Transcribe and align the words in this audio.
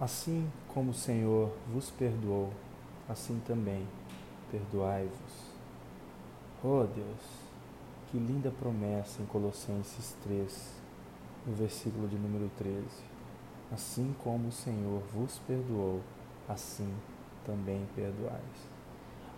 Assim 0.00 0.50
como 0.68 0.92
o 0.92 0.94
Senhor 0.94 1.52
vos 1.70 1.90
perdoou, 1.90 2.50
assim 3.06 3.38
também 3.46 3.86
perdoai-vos. 4.50 5.50
Oh 6.64 6.86
Deus, 6.86 7.20
que 8.10 8.16
linda 8.16 8.50
promessa 8.50 9.20
em 9.20 9.26
Colossenses 9.26 10.16
3, 10.22 10.74
no 11.46 11.54
versículo 11.54 12.08
de 12.08 12.16
número 12.16 12.50
13. 12.56 12.82
Assim 13.70 14.14
como 14.24 14.48
o 14.48 14.52
Senhor 14.52 15.02
vos 15.12 15.38
perdoou, 15.46 16.00
assim 16.48 16.90
também 17.44 17.86
perdoais. 17.94 18.70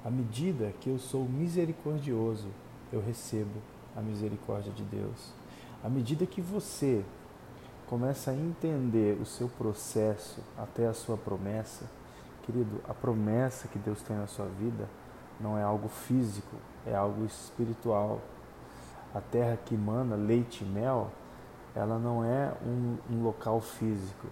À 0.04 0.10
medida 0.10 0.72
que 0.80 0.88
eu 0.88 0.98
sou 1.00 1.24
misericordioso, 1.24 2.46
eu 2.92 3.02
recebo 3.02 3.60
a 3.96 4.00
misericórdia 4.00 4.72
de 4.72 4.84
Deus. 4.84 5.34
À 5.82 5.88
medida 5.88 6.24
que 6.24 6.40
você 6.40 7.04
começa 7.92 8.30
a 8.30 8.34
entender 8.34 9.20
o 9.20 9.26
seu 9.26 9.50
processo 9.50 10.40
até 10.56 10.86
a 10.86 10.94
sua 10.94 11.14
promessa, 11.14 11.84
querido, 12.42 12.80
a 12.88 12.94
promessa 12.94 13.68
que 13.68 13.78
Deus 13.78 14.00
tem 14.00 14.16
na 14.16 14.26
sua 14.26 14.46
vida 14.46 14.88
não 15.38 15.58
é 15.58 15.62
algo 15.62 15.88
físico, 15.88 16.56
é 16.86 16.94
algo 16.94 17.22
espiritual. 17.26 18.18
A 19.14 19.20
terra 19.20 19.58
que 19.62 19.76
mana 19.76 20.16
leite 20.16 20.64
e 20.64 20.66
mel, 20.66 21.10
ela 21.74 21.98
não 21.98 22.24
é 22.24 22.54
um, 22.64 22.96
um 23.10 23.22
local 23.22 23.60
físico, 23.60 24.26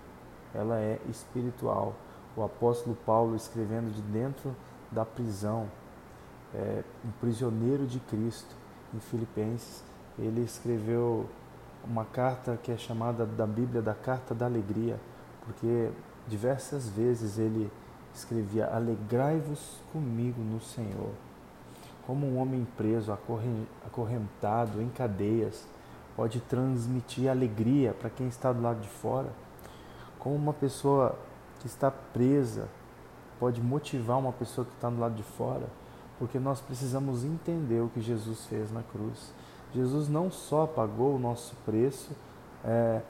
ela 0.55 0.79
é 0.79 0.99
espiritual. 1.11 1.95
O 2.35 2.43
apóstolo 2.43 2.97
Paulo, 3.05 3.37
escrevendo 3.37 3.93
de 3.93 4.01
dentro 4.01 4.57
da 4.91 5.05
prisão, 5.05 5.69
é, 6.55 6.83
um 7.05 7.11
prisioneiro 7.21 7.87
de 7.87 8.01
Cristo, 8.01 8.57
em 8.95 9.01
Filipenses, 9.01 9.85
ele 10.19 10.41
escreveu 10.41 11.29
uma 11.85 12.05
carta 12.05 12.59
que 12.63 12.71
é 12.73 12.77
chamada 12.77 13.25
da 13.25 13.47
Bíblia 13.47 13.81
da 13.83 13.95
Carta 13.95 14.35
da 14.35 14.47
Alegria, 14.47 14.99
porque 15.45 15.91
diversas 16.29 16.89
vezes 16.89 17.39
ele 17.39 17.71
escrevia: 18.15 18.67
Alegrai-vos 18.67 19.81
comigo 19.93 20.41
no 20.41 20.61
Senhor. 20.61 21.11
Como 22.07 22.27
um 22.27 22.39
homem 22.39 22.67
preso, 22.77 23.13
acorrentado, 23.13 24.83
em 24.83 24.89
cadeias, 24.89 25.65
pode 26.17 26.41
transmitir 26.41 27.31
alegria 27.31 27.95
para 27.95 28.11
quem 28.11 28.27
está 28.27 28.53
do 28.53 28.61
lado 28.61 28.81
de 28.81 28.89
fora. 28.89 29.29
Como 30.19 30.35
uma 30.35 30.53
pessoa 30.53 31.17
que 31.61 31.67
está 31.67 31.91
presa 31.91 32.69
pode 33.39 33.61
motivar 33.63 34.19
uma 34.19 34.33
pessoa 34.33 34.67
que 34.67 34.75
está 34.75 34.91
do 34.91 34.99
lado 34.99 35.15
de 35.15 35.23
fora, 35.23 35.67
porque 36.19 36.39
nós 36.39 36.61
precisamos 36.61 37.25
entender 37.25 37.81
o 37.81 37.89
que 37.89 38.03
Jesus 38.03 38.45
fez 38.47 38.71
na 38.71 38.83
cruz. 38.83 39.33
Jesus 39.75 40.09
não 40.09 40.31
só 40.31 40.67
pagou 40.67 41.15
o 41.15 41.19
nosso 41.19 41.55
preço, 41.65 42.11
é, 42.65 43.01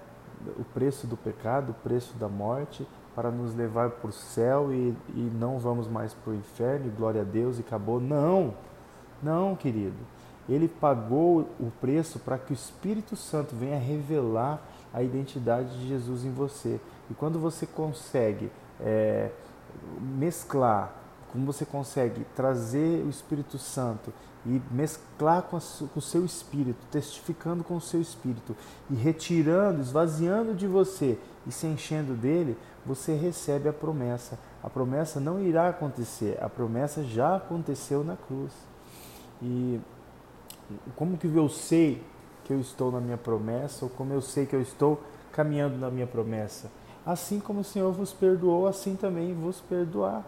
o 0.58 0.64
preço 0.64 1.06
do 1.06 1.17
pecado, 1.17 1.70
o 1.70 1.75
preço 1.75 2.14
da 2.19 2.28
morte, 2.28 2.86
para 3.14 3.30
nos 3.30 3.55
levar 3.55 3.91
para 3.91 4.08
o 4.08 4.12
céu 4.12 4.72
e, 4.72 4.94
e 5.14 5.33
não 5.34 5.58
vamos 5.58 5.89
mais 5.89 6.14
para 6.14 6.33
o 6.33 6.34
inferno, 6.34 6.86
e 6.86 6.91
glória 6.91 7.22
a 7.22 7.25
Deus 7.25 7.58
e 7.58 7.61
acabou. 7.61 8.00
Não, 8.00 8.55
não, 9.22 9.55
querido. 9.56 9.97
Ele 10.48 10.69
pagou 10.69 11.47
o 11.61 11.70
preço 11.80 12.19
para 12.19 12.39
que 12.39 12.52
o 12.52 12.55
Espírito 12.55 13.17
Santo 13.17 13.55
venha 13.55 13.78
revelar 13.78 14.61
a 14.92 15.02
identidade 15.02 15.78
de 15.78 15.89
Jesus 15.89 16.24
em 16.24 16.33
você. 16.33 16.80
E 17.11 17.14
quando 17.14 17.39
você 17.39 17.67
consegue 17.67 18.50
é, 18.80 19.30
mesclar, 20.00 20.92
quando 21.31 21.45
você 21.45 21.64
consegue 21.64 22.25
trazer 22.34 23.05
o 23.05 23.09
Espírito 23.09 23.59
Santo 23.59 24.12
e 24.45 24.61
mesclar 24.70 25.42
com, 25.42 25.56
o 25.56 26.00
seu 26.00 26.25
espírito, 26.25 26.78
testificando 26.91 27.62
com 27.62 27.77
o 27.77 27.81
seu 27.81 28.00
espírito 28.00 28.56
e 28.89 28.95
retirando, 28.95 29.81
esvaziando 29.81 30.55
de 30.55 30.67
você 30.67 31.19
e 31.47 31.53
se 31.53 31.67
enchendo 31.67 32.14
dele, 32.14 32.56
você 32.84 33.14
recebe 33.14 33.69
a 33.69 33.73
promessa. 33.73 34.39
A 34.62 34.70
promessa 34.70 35.20
não 35.20 35.41
irá 35.41 35.69
acontecer, 35.69 36.39
a 36.41 36.48
promessa 36.48 37.05
já 37.05 37.36
aconteceu 37.36 38.03
na 38.03 38.17
cruz. 38.17 38.53
E 39.42 39.80
como 40.96 41.19
que 41.19 41.27
eu 41.27 41.48
sei 41.48 42.02
que 42.45 42.52
eu 42.52 42.61
estou 42.61 42.90
na 42.90 43.01
minha 43.01 43.19
promessa 43.19 43.85
ou 43.85 43.90
como 43.90 44.13
eu 44.13 44.23
sei 44.23 44.46
que 44.46 44.57
eu 44.57 44.63
estou 44.63 45.01
caminhando 45.33 45.77
na 45.77 45.90
minha 45.90 46.07
promessa? 46.07 46.70
Assim 47.05 47.40
como 47.40 47.61
o 47.61 47.64
Senhor 47.64 47.92
vos 47.92 48.13
perdoou, 48.13 48.67
assim 48.67 48.96
também 48.96 49.35
vos 49.35 49.61
perdoar. 49.61 50.24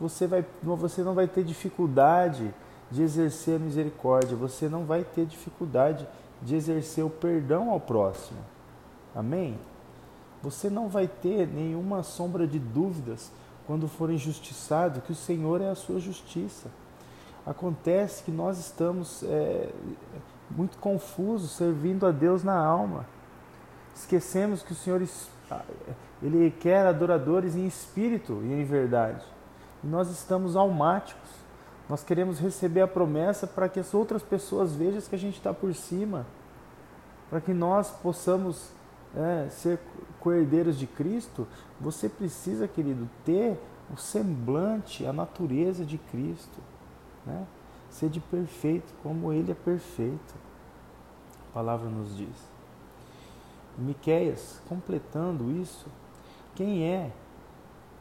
Você, 0.00 0.26
vai, 0.26 0.44
você 0.62 1.02
não 1.02 1.14
vai 1.14 1.26
ter 1.26 1.42
dificuldade 1.42 2.54
de 2.90 3.02
exercer 3.02 3.56
a 3.56 3.58
misericórdia, 3.58 4.36
você 4.36 4.68
não 4.68 4.84
vai 4.84 5.02
ter 5.04 5.26
dificuldade 5.26 6.06
de 6.42 6.54
exercer 6.54 7.04
o 7.04 7.10
perdão 7.10 7.70
ao 7.70 7.80
próximo. 7.80 8.38
Amém? 9.14 9.58
Você 10.42 10.68
não 10.68 10.88
vai 10.88 11.08
ter 11.08 11.48
nenhuma 11.48 12.02
sombra 12.02 12.46
de 12.46 12.58
dúvidas 12.58 13.32
quando 13.66 13.88
for 13.88 14.10
injustiçado 14.10 15.00
que 15.00 15.12
o 15.12 15.14
Senhor 15.14 15.60
é 15.60 15.70
a 15.70 15.74
sua 15.74 15.98
justiça. 15.98 16.68
Acontece 17.44 18.22
que 18.22 18.30
nós 18.30 18.58
estamos 18.58 19.22
é, 19.24 19.70
muito 20.50 20.78
confusos 20.78 21.52
servindo 21.52 22.06
a 22.06 22.10
Deus 22.10 22.44
na 22.44 22.56
alma. 22.56 23.06
Esquecemos 23.94 24.62
que 24.62 24.72
o 24.72 24.76
Senhor 24.76 25.02
ele 26.22 26.50
quer 26.60 26.86
adoradores 26.86 27.56
em 27.56 27.66
espírito 27.66 28.40
e 28.44 28.52
em 28.52 28.64
verdade. 28.64 29.24
E 29.86 29.88
nós 29.88 30.10
estamos 30.10 30.56
almáticos 30.56 31.46
nós 31.88 32.02
queremos 32.02 32.40
receber 32.40 32.80
a 32.80 32.88
promessa 32.88 33.46
para 33.46 33.68
que 33.68 33.78
as 33.78 33.94
outras 33.94 34.22
pessoas 34.22 34.74
vejam 34.74 35.00
que 35.02 35.14
a 35.14 35.18
gente 35.18 35.36
está 35.36 35.54
por 35.54 35.72
cima, 35.74 36.26
para 37.30 37.40
que 37.40 37.54
nós 37.54 37.90
possamos 37.90 38.70
é, 39.14 39.48
ser 39.48 39.78
coerdeiros 40.18 40.76
de 40.78 40.86
Cristo. 40.86 41.46
Você 41.80 42.08
precisa, 42.08 42.66
querido, 42.66 43.08
ter 43.24 43.56
o 43.92 43.96
semblante, 43.96 45.06
a 45.06 45.12
natureza 45.12 45.84
de 45.84 45.96
Cristo, 45.96 46.58
né? 47.24 47.46
ser 47.88 48.08
de 48.08 48.18
perfeito 48.18 48.92
como 49.02 49.32
Ele 49.32 49.52
é 49.52 49.54
perfeito. 49.54 50.34
A 51.50 51.54
palavra 51.54 51.88
nos 51.88 52.16
diz. 52.16 52.36
Miqueias, 53.78 54.60
completando 54.68 55.52
isso, 55.52 55.86
quem 56.56 56.82
é, 56.82 57.12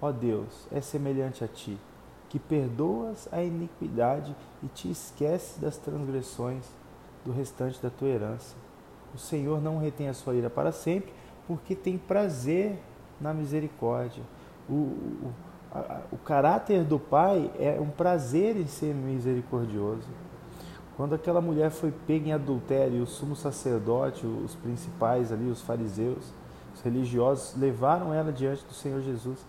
ó 0.06 0.12
Deus, 0.12 0.68
é 0.72 0.82
semelhante 0.82 1.44
a 1.44 1.48
ti? 1.48 1.78
que 2.36 2.40
perdoas 2.40 3.30
a 3.32 3.42
iniquidade 3.42 4.36
e 4.62 4.68
te 4.68 4.92
esqueces 4.92 5.58
das 5.58 5.78
transgressões 5.78 6.66
do 7.24 7.32
restante 7.32 7.82
da 7.82 7.90
tua 7.90 8.10
herança. 8.10 8.56
O 9.14 9.18
Senhor 9.18 9.62
não 9.62 9.78
retém 9.78 10.10
a 10.10 10.14
sua 10.14 10.36
ira 10.36 10.50
para 10.50 10.74
sempre, 10.74 11.14
porque 11.48 11.74
tem 11.74 11.98
prazer 11.98 12.78
na 13.22 13.34
misericórdia. 13.34 14.22
O, 14.68 14.74
o, 14.74 15.34
a, 15.72 16.02
o 16.12 16.18
caráter 16.18 16.84
do 16.84 17.00
Pai 17.00 17.50
é 17.58 17.80
um 17.80 17.90
prazer 17.90 18.58
em 18.58 18.68
ser 18.68 18.94
misericordioso. 18.94 20.10
Quando 20.98 21.16
aquela 21.16 21.40
mulher 21.40 21.72
foi 21.72 21.94
pega 22.06 22.28
em 22.28 22.34
adultério, 22.34 23.02
o 23.02 23.08
sumo 23.08 23.38
sacerdote, 23.38 24.26
os 24.26 24.56
principais 24.56 25.32
ali, 25.32 25.50
os 25.50 25.62
fariseus, 25.62 26.34
os 26.74 26.82
religiosos, 26.82 27.56
levaram 27.58 28.14
ela 28.14 28.34
diante 28.34 28.66
do 28.66 28.74
Senhor 28.74 29.02
Jesus 29.02 29.40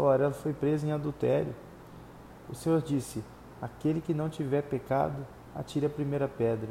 ela 0.00 0.32
foi 0.32 0.52
presa 0.52 0.86
em 0.86 0.92
adultério. 0.92 1.54
O 2.48 2.54
Senhor 2.54 2.80
disse: 2.82 3.22
Aquele 3.60 4.00
que 4.00 4.12
não 4.12 4.28
tiver 4.28 4.62
pecado, 4.62 5.26
atire 5.54 5.86
a 5.86 5.90
primeira 5.90 6.28
pedra. 6.28 6.68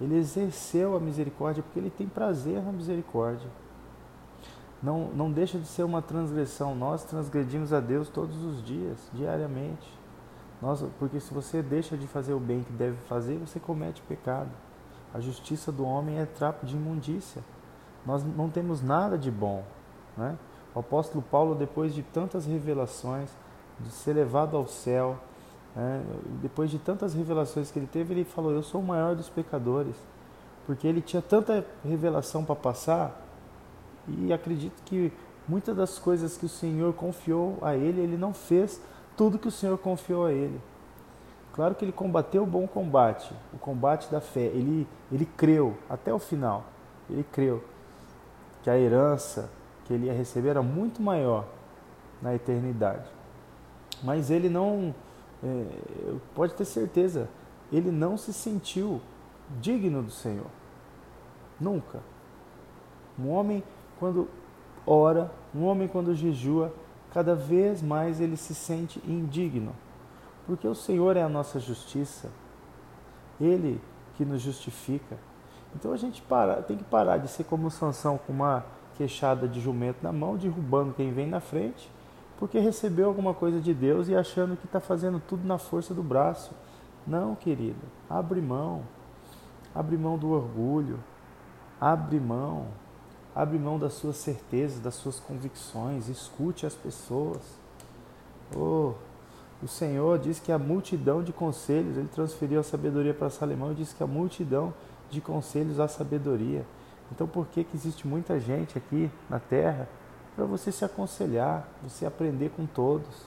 Ele 0.00 0.16
exerceu 0.16 0.96
a 0.96 1.00
misericórdia 1.00 1.62
porque 1.62 1.78
ele 1.78 1.90
tem 1.90 2.06
prazer 2.06 2.62
na 2.62 2.72
misericórdia. 2.72 3.48
Não, 4.82 5.08
não 5.08 5.30
deixa 5.30 5.58
de 5.58 5.66
ser 5.66 5.82
uma 5.82 6.00
transgressão. 6.00 6.74
Nós 6.74 7.04
transgredimos 7.04 7.72
a 7.72 7.80
Deus 7.80 8.08
todos 8.08 8.44
os 8.44 8.62
dias, 8.62 8.98
diariamente. 9.12 9.98
Nós, 10.62 10.84
porque 10.98 11.18
se 11.18 11.32
você 11.32 11.62
deixa 11.62 11.96
de 11.96 12.06
fazer 12.06 12.32
o 12.32 12.40
bem 12.40 12.62
que 12.62 12.72
deve 12.72 12.96
fazer, 13.08 13.38
você 13.38 13.58
comete 13.58 14.02
pecado. 14.02 14.50
A 15.12 15.20
justiça 15.20 15.72
do 15.72 15.84
homem 15.84 16.18
é 16.18 16.26
trapo 16.26 16.66
de 16.66 16.76
imundícia. 16.76 17.42
Nós 18.06 18.22
não 18.24 18.48
temos 18.48 18.82
nada 18.82 19.18
de 19.18 19.30
bom. 19.30 19.64
Né? 20.16 20.36
O 20.74 20.80
apóstolo 20.80 21.22
Paulo, 21.30 21.54
depois 21.54 21.94
de 21.94 22.02
tantas 22.02 22.46
revelações, 22.46 23.30
de 23.80 23.90
ser 23.90 24.12
levado 24.12 24.56
ao 24.56 24.66
céu. 24.66 25.18
Né? 25.74 26.02
Depois 26.42 26.70
de 26.70 26.78
tantas 26.78 27.14
revelações 27.14 27.70
que 27.70 27.78
ele 27.78 27.86
teve, 27.86 28.14
ele 28.14 28.24
falou: 28.24 28.52
Eu 28.52 28.62
sou 28.62 28.80
o 28.80 28.84
maior 28.84 29.14
dos 29.14 29.28
pecadores. 29.28 29.96
Porque 30.66 30.86
ele 30.86 31.00
tinha 31.00 31.22
tanta 31.22 31.64
revelação 31.82 32.44
para 32.44 32.54
passar, 32.54 33.24
e 34.06 34.32
acredito 34.32 34.82
que 34.84 35.12
muitas 35.46 35.76
das 35.76 35.98
coisas 35.98 36.36
que 36.36 36.46
o 36.46 36.48
Senhor 36.48 36.92
confiou 36.94 37.58
a 37.62 37.74
ele, 37.74 38.00
ele 38.00 38.16
não 38.16 38.32
fez 38.32 38.80
tudo 39.16 39.38
que 39.38 39.48
o 39.48 39.50
Senhor 39.50 39.76
confiou 39.78 40.26
a 40.26 40.32
ele. 40.32 40.60
Claro 41.52 41.74
que 41.74 41.84
ele 41.84 41.92
combateu 41.92 42.44
o 42.44 42.46
bom 42.46 42.68
combate, 42.68 43.34
o 43.52 43.58
combate 43.58 44.10
da 44.10 44.20
fé. 44.20 44.42
Ele, 44.42 44.86
ele 45.10 45.24
creu 45.24 45.76
até 45.90 46.12
o 46.14 46.18
final. 46.18 46.64
Ele 47.10 47.24
creu 47.32 47.64
que 48.62 48.70
a 48.70 48.78
herança 48.78 49.50
que 49.88 49.94
ele 49.94 50.06
ia 50.06 50.12
receber 50.12 50.50
era 50.50 50.62
muito 50.62 51.02
maior 51.02 51.46
na 52.20 52.34
eternidade. 52.34 53.08
Mas 54.04 54.30
ele 54.30 54.50
não, 54.50 54.94
é, 55.42 55.64
pode 56.34 56.52
ter 56.52 56.66
certeza, 56.66 57.28
ele 57.72 57.90
não 57.90 58.18
se 58.18 58.32
sentiu 58.32 59.00
digno 59.58 60.02
do 60.02 60.10
Senhor. 60.10 60.46
Nunca. 61.58 62.00
Um 63.18 63.30
homem, 63.30 63.64
quando 63.98 64.28
ora, 64.86 65.32
um 65.54 65.64
homem 65.64 65.88
quando 65.88 66.14
jejua, 66.14 66.72
cada 67.12 67.34
vez 67.34 67.82
mais 67.82 68.20
ele 68.20 68.36
se 68.36 68.54
sente 68.54 69.00
indigno, 69.08 69.74
porque 70.46 70.68
o 70.68 70.74
Senhor 70.74 71.16
é 71.16 71.22
a 71.22 71.28
nossa 71.28 71.58
justiça, 71.58 72.28
Ele 73.40 73.80
que 74.16 74.24
nos 74.24 74.42
justifica. 74.42 75.16
Então 75.74 75.92
a 75.92 75.96
gente 75.96 76.22
para, 76.22 76.62
tem 76.62 76.76
que 76.76 76.84
parar 76.84 77.16
de 77.16 77.28
ser 77.28 77.44
como 77.44 77.70
Sansão 77.70 78.18
com 78.18 78.32
uma 78.32 78.64
queixada 78.98 79.46
de 79.46 79.60
jumento 79.60 79.98
na 80.02 80.12
mão, 80.12 80.36
derrubando 80.36 80.92
quem 80.92 81.12
vem 81.12 81.28
na 81.28 81.38
frente, 81.40 81.88
porque 82.36 82.58
recebeu 82.58 83.06
alguma 83.06 83.32
coisa 83.32 83.60
de 83.60 83.72
Deus 83.72 84.08
e 84.08 84.14
achando 84.14 84.56
que 84.56 84.66
está 84.66 84.80
fazendo 84.80 85.22
tudo 85.26 85.46
na 85.46 85.56
força 85.56 85.94
do 85.94 86.02
braço. 86.02 86.50
Não, 87.06 87.36
querido, 87.36 87.80
abre 88.10 88.40
mão, 88.40 88.82
abre 89.72 89.96
mão 89.96 90.18
do 90.18 90.30
orgulho, 90.32 90.98
abre 91.80 92.18
mão, 92.18 92.66
abre 93.34 93.56
mão 93.56 93.78
das 93.78 93.94
suas 93.94 94.16
certezas, 94.16 94.80
das 94.80 94.96
suas 94.96 95.20
convicções, 95.20 96.08
escute 96.08 96.66
as 96.66 96.74
pessoas. 96.74 97.40
Oh, 98.54 98.94
o 99.62 99.68
Senhor 99.68 100.18
diz 100.18 100.40
que 100.40 100.50
a 100.50 100.58
multidão 100.58 101.22
de 101.22 101.32
conselhos, 101.32 101.96
ele 101.96 102.08
transferiu 102.08 102.60
a 102.60 102.64
sabedoria 102.64 103.14
para 103.14 103.30
Salomão 103.30 103.72
e 103.72 103.76
disse 103.76 103.94
que 103.94 104.02
a 104.02 104.06
multidão 104.06 104.74
de 105.08 105.20
conselhos 105.20 105.78
há 105.78 105.86
sabedoria. 105.86 106.64
Então 107.12 107.26
por 107.26 107.46
que, 107.46 107.64
que 107.64 107.76
existe 107.76 108.06
muita 108.06 108.38
gente 108.38 108.76
aqui 108.76 109.10
na 109.28 109.38
terra? 109.38 109.88
Para 110.36 110.44
você 110.44 110.70
se 110.70 110.84
aconselhar, 110.84 111.68
você 111.82 112.06
aprender 112.06 112.50
com 112.50 112.66
todos. 112.66 113.26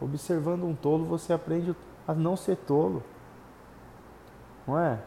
Observando 0.00 0.64
um 0.64 0.74
tolo, 0.74 1.04
você 1.04 1.32
aprende 1.32 1.74
a 2.06 2.12
não 2.12 2.36
ser 2.36 2.56
tolo. 2.56 3.02
Não 4.66 4.78
é? 4.78 4.98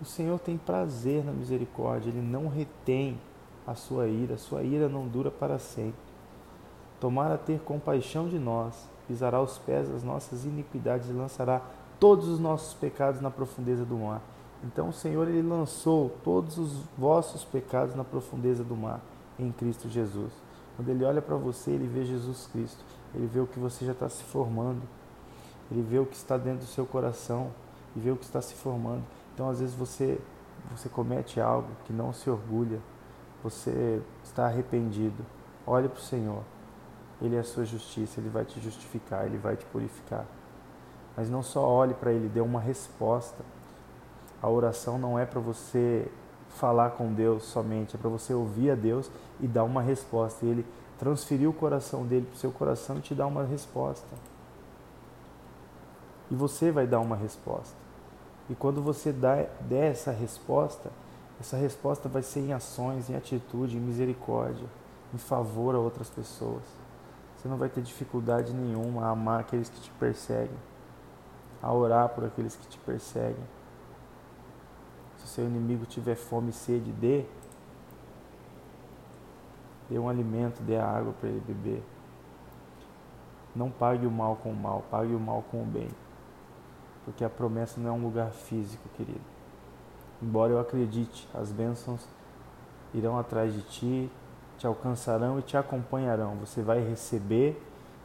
O 0.00 0.04
Senhor 0.04 0.38
tem 0.38 0.58
prazer 0.58 1.24
na 1.24 1.32
misericórdia, 1.32 2.10
Ele 2.10 2.20
não 2.20 2.48
retém 2.48 3.18
a 3.66 3.74
sua 3.74 4.06
ira, 4.06 4.34
a 4.34 4.38
sua 4.38 4.62
ira 4.62 4.88
não 4.88 5.06
dura 5.06 5.30
para 5.30 5.58
sempre. 5.58 5.94
Tomara 7.00 7.36
ter 7.38 7.60
compaixão 7.60 8.28
de 8.28 8.38
nós, 8.38 8.88
pisará 9.06 9.40
os 9.40 9.58
pés 9.58 9.88
das 9.88 10.02
nossas 10.02 10.44
iniquidades 10.44 11.08
e 11.08 11.12
lançará 11.12 11.62
todos 11.98 12.28
os 12.28 12.38
nossos 12.38 12.74
pecados 12.74 13.20
na 13.20 13.30
profundeza 13.30 13.84
do 13.84 13.96
mar. 13.96 14.20
Então 14.66 14.88
o 14.88 14.92
Senhor 14.92 15.28
ele 15.28 15.46
lançou 15.46 16.10
todos 16.24 16.58
os 16.58 16.72
vossos 16.98 17.44
pecados 17.44 17.94
na 17.94 18.02
profundeza 18.02 18.64
do 18.64 18.76
mar 18.76 19.00
em 19.38 19.52
Cristo 19.52 19.88
Jesus. 19.88 20.32
Quando 20.74 20.88
ele 20.88 21.04
olha 21.04 21.22
para 21.22 21.36
você, 21.36 21.70
ele 21.70 21.86
vê 21.86 22.04
Jesus 22.04 22.48
Cristo. 22.52 22.84
Ele 23.14 23.26
vê 23.26 23.40
o 23.40 23.46
que 23.46 23.58
você 23.58 23.84
já 23.86 23.92
está 23.92 24.08
se 24.08 24.24
formando. 24.24 24.82
Ele 25.70 25.82
vê 25.82 25.98
o 25.98 26.06
que 26.06 26.16
está 26.16 26.36
dentro 26.36 26.60
do 26.60 26.66
seu 26.66 26.84
coração 26.84 27.50
e 27.94 28.00
vê 28.00 28.10
o 28.10 28.16
que 28.16 28.24
está 28.24 28.42
se 28.42 28.54
formando. 28.54 29.02
Então, 29.34 29.48
às 29.48 29.60
vezes 29.60 29.74
você 29.74 30.18
você 30.70 30.88
comete 30.88 31.40
algo 31.40 31.68
que 31.84 31.92
não 31.92 32.12
se 32.12 32.28
orgulha, 32.28 32.80
você 33.42 34.02
está 34.24 34.46
arrependido. 34.46 35.24
Olhe 35.66 35.88
para 35.88 35.98
o 35.98 36.02
Senhor. 36.02 36.42
Ele 37.20 37.36
é 37.36 37.38
a 37.38 37.44
sua 37.44 37.64
justiça, 37.64 38.20
ele 38.20 38.28
vai 38.28 38.44
te 38.44 38.60
justificar, 38.60 39.26
ele 39.26 39.38
vai 39.38 39.56
te 39.56 39.64
purificar. 39.66 40.26
Mas 41.16 41.30
não 41.30 41.42
só 41.42 41.66
olhe 41.66 41.94
para 41.94 42.12
ele, 42.12 42.28
dê 42.28 42.40
uma 42.40 42.60
resposta. 42.60 43.44
A 44.42 44.48
oração 44.48 44.98
não 44.98 45.18
é 45.18 45.24
para 45.24 45.40
você 45.40 46.10
falar 46.48 46.90
com 46.90 47.12
Deus 47.12 47.44
somente, 47.44 47.96
é 47.96 47.98
para 47.98 48.08
você 48.08 48.32
ouvir 48.32 48.70
a 48.70 48.74
Deus 48.74 49.10
e 49.40 49.46
dar 49.46 49.64
uma 49.64 49.82
resposta. 49.82 50.44
E 50.44 50.48
ele 50.48 50.66
transferiu 50.98 51.50
o 51.50 51.52
coração 51.52 52.06
dele 52.06 52.26
para 52.26 52.36
o 52.36 52.38
seu 52.38 52.50
coração 52.50 52.98
e 52.98 53.00
te 53.00 53.14
dar 53.14 53.26
uma 53.26 53.44
resposta. 53.44 54.14
E 56.30 56.34
você 56.34 56.70
vai 56.70 56.86
dar 56.86 57.00
uma 57.00 57.16
resposta. 57.16 57.76
E 58.48 58.54
quando 58.54 58.82
você 58.82 59.12
dá, 59.12 59.44
der 59.60 59.92
essa 59.92 60.10
resposta, 60.10 60.90
essa 61.40 61.56
resposta 61.56 62.08
vai 62.08 62.22
ser 62.22 62.40
em 62.40 62.52
ações, 62.52 63.10
em 63.10 63.16
atitude, 63.16 63.76
em 63.76 63.80
misericórdia, 63.80 64.66
em 65.14 65.18
favor 65.18 65.74
a 65.74 65.78
outras 65.78 66.08
pessoas. 66.08 66.62
Você 67.36 67.48
não 67.48 67.56
vai 67.56 67.68
ter 67.68 67.82
dificuldade 67.82 68.52
nenhuma 68.52 69.06
a 69.06 69.10
amar 69.10 69.40
aqueles 69.40 69.68
que 69.68 69.80
te 69.80 69.90
perseguem, 69.92 70.56
a 71.62 71.72
orar 71.72 72.08
por 72.08 72.24
aqueles 72.24 72.56
que 72.56 72.66
te 72.66 72.78
perseguem. 72.78 73.44
Se 75.26 75.34
seu 75.34 75.44
inimigo 75.44 75.84
tiver 75.84 76.14
fome 76.14 76.50
e 76.50 76.52
sede, 76.52 76.92
dê. 76.92 77.24
Dê 79.90 79.98
um 79.98 80.08
alimento, 80.08 80.62
dê 80.62 80.76
a 80.76 80.86
água 80.86 81.12
para 81.20 81.28
ele 81.28 81.42
beber. 81.44 81.82
Não 83.54 83.68
pague 83.68 84.06
o 84.06 84.10
mal 84.10 84.36
com 84.36 84.50
o 84.50 84.56
mal, 84.56 84.84
pague 84.88 85.12
o 85.14 85.18
mal 85.20 85.42
com 85.50 85.62
o 85.62 85.66
bem. 85.66 85.88
Porque 87.04 87.24
a 87.24 87.28
promessa 87.28 87.80
não 87.80 87.90
é 87.90 87.92
um 87.92 88.02
lugar 88.02 88.30
físico, 88.30 88.88
querido. 88.96 89.20
Embora 90.22 90.52
eu 90.52 90.60
acredite, 90.60 91.28
as 91.34 91.50
bênçãos 91.50 92.06
irão 92.94 93.18
atrás 93.18 93.52
de 93.52 93.62
ti, 93.62 94.10
te 94.58 94.66
alcançarão 94.66 95.38
e 95.40 95.42
te 95.42 95.56
acompanharão. 95.56 96.36
Você 96.36 96.62
vai 96.62 96.80
receber 96.80 97.60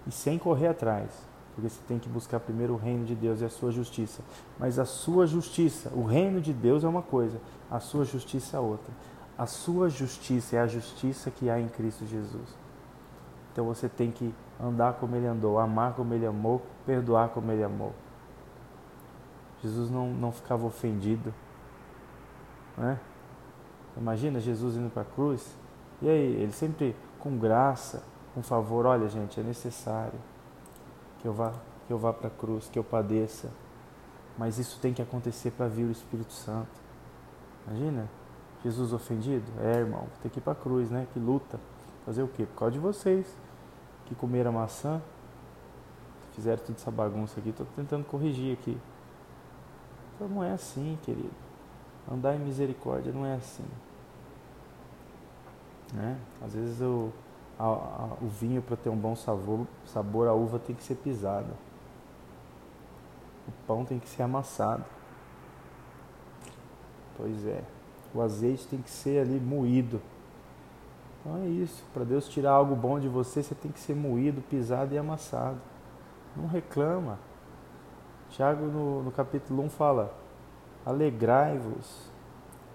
e 0.08 0.12
sem 0.12 0.40
correr 0.40 0.68
atrás, 0.68 1.26
porque 1.62 1.70
você 1.70 1.82
tem 1.88 2.00
que 2.00 2.10
buscar 2.10 2.40
primeiro 2.40 2.74
o 2.74 2.78
reino 2.78 3.06
de 3.06 3.14
Deus 3.14 3.42
e 3.42 3.46
a 3.46 3.50
sua 3.50 3.72
justiça. 3.72 4.24
Mas 4.58 4.80
a 4.80 4.86
sua 4.86 5.28
justiça, 5.28 5.92
o 5.94 6.04
reino 6.04 6.42
de 6.42 6.52
Deus 6.52 6.84
é 6.84 6.88
uma 6.88 7.04
coisa, 7.04 7.40
a 7.70 7.80
sua 7.80 8.04
justiça 8.04 8.58
é 8.58 8.60
outra. 8.60 8.92
A 9.38 9.46
sua 9.46 9.88
justiça 9.88 10.56
é 10.56 10.60
a 10.60 10.68
justiça 10.68 11.30
que 11.30 11.50
há 11.50 11.60
em 11.60 11.68
Cristo 11.68 12.06
Jesus. 12.06 12.56
Então 13.52 13.66
você 13.66 13.88
tem 13.88 14.10
que 14.10 14.34
andar 14.60 14.94
como 14.94 15.16
ele 15.16 15.28
andou, 15.28 15.60
amar 15.60 15.94
como 15.94 16.14
ele 16.14 16.26
amou, 16.26 16.62
perdoar 16.86 17.30
como 17.30 17.52
ele 17.52 17.64
amou. 17.64 17.94
Jesus 19.62 19.92
não, 19.92 20.12
não 20.12 20.32
ficava 20.32 20.66
ofendido. 20.66 21.32
Né? 22.76 23.00
Imagina 23.96 24.40
Jesus 24.40 24.76
indo 24.76 24.90
para 24.90 25.04
a 25.04 25.06
cruz. 25.06 25.56
E 26.02 26.10
aí, 26.10 26.42
ele 26.42 26.52
sempre 26.52 26.96
com 27.20 27.38
graça, 27.38 28.02
com 28.34 28.42
favor, 28.42 28.88
olha 28.88 29.08
gente, 29.08 29.40
é 29.40 29.44
necessário 29.44 30.18
que 31.22 31.28
eu 31.28 31.34
vá, 31.34 31.54
que 31.88 31.94
eu 31.94 31.98
vá 31.98 32.12
para 32.12 32.28
a 32.28 32.32
cruz, 32.32 32.68
que 32.70 32.80
eu 32.80 32.84
padeça. 32.84 33.50
Mas 34.38 34.58
isso 34.58 34.80
tem 34.80 34.94
que 34.94 35.02
acontecer 35.02 35.52
para 35.52 35.68
vir 35.68 35.86
o 35.86 35.92
Espírito 35.92 36.34
Santo. 36.34 36.82
Imagina, 37.68 38.10
Jesus 38.64 38.92
ofendido? 38.92 39.46
É, 39.60 39.80
irmão, 39.80 40.08
tem 40.22 40.32
que 40.32 40.40
ir 40.40 40.42
para 40.42 40.54
a 40.54 40.56
cruz, 40.56 40.90
né? 40.90 41.08
Que 41.14 41.20
luta. 41.20 41.60
Fazer 42.06 42.24
o 42.24 42.28
quê? 42.28 42.46
Por 42.46 42.58
causa 42.58 42.74
de 42.74 42.80
vocês 42.80 43.38
que 44.06 44.16
comeram 44.16 44.52
maçã, 44.52 45.02
fizeram 46.34 46.58
toda 46.64 46.74
essa 46.74 46.90
bagunça 46.90 47.40
aqui. 47.40 47.50
Estou 47.50 47.68
tentando 47.76 48.04
corrigir 48.06 48.54
aqui. 48.54 48.78
Então 50.16 50.28
não 50.28 50.44
é 50.44 50.52
assim, 50.54 50.98
querido. 51.04 51.32
Andar 52.12 52.36
em 52.36 52.40
misericórdia 52.40 53.12
não 53.12 53.26
é 53.26 53.36
assim. 53.36 53.66
Né? 55.94 56.18
Às 56.44 56.54
vezes 56.54 56.82
o, 56.82 57.12
a, 57.62 57.66
a, 57.66 58.08
o 58.20 58.28
vinho 58.28 58.62
para 58.62 58.76
ter 58.76 58.90
um 58.90 58.98
bom 58.98 59.16
sabor, 59.16 59.68
sabor, 59.86 60.28
a 60.28 60.34
uva 60.34 60.58
tem 60.58 60.76
que 60.76 60.84
ser 60.84 60.96
pisada. 60.96 61.54
O 63.48 63.52
pão 63.68 63.86
tem 63.86 64.00
que 64.00 64.10
ser 64.10 64.24
amassado. 64.24 64.84
Pois 67.16 67.46
é. 67.46 67.62
O 68.14 68.22
azeite 68.22 68.68
tem 68.68 68.82
que 68.82 68.90
ser 68.90 69.22
ali 69.22 69.40
moído. 69.40 70.02
Então 71.20 71.38
é 71.38 71.46
isso. 71.46 71.84
Para 71.94 72.04
Deus 72.04 72.28
tirar 72.28 72.52
algo 72.52 72.76
bom 72.76 73.00
de 73.00 73.08
você, 73.08 73.44
você 73.44 73.54
tem 73.54 73.72
que 73.72 73.80
ser 73.80 73.96
moído, 73.96 74.42
pisado 74.42 74.96
e 74.96 74.98
amassado. 74.98 75.60
Não 76.36 76.48
reclama. 76.48 77.20
Tiago, 78.32 78.66
no, 78.66 79.04
no 79.04 79.12
capítulo 79.12 79.64
1, 79.64 79.70
fala: 79.70 80.16
Alegrai-vos, 80.84 82.10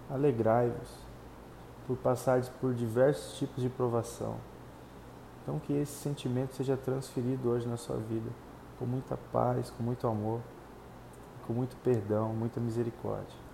alegrai-vos, 0.08 0.90
por 1.88 1.96
passares 1.96 2.48
por 2.60 2.72
diversos 2.72 3.36
tipos 3.36 3.62
de 3.62 3.68
provação. 3.68 4.36
Então, 5.46 5.60
que 5.60 5.72
esse 5.74 5.92
sentimento 5.92 6.56
seja 6.56 6.76
transferido 6.76 7.48
hoje 7.50 7.68
na 7.68 7.76
sua 7.76 7.96
vida, 7.98 8.28
com 8.80 8.84
muita 8.84 9.16
paz, 9.16 9.70
com 9.70 9.80
muito 9.80 10.04
amor, 10.08 10.40
com 11.46 11.52
muito 11.52 11.76
perdão, 11.84 12.34
muita 12.34 12.58
misericórdia. 12.58 13.45